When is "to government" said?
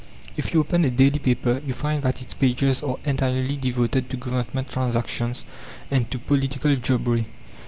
4.09-4.67